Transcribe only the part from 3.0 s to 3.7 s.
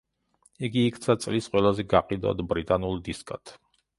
დისკად.